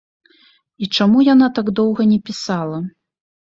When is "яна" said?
1.33-1.49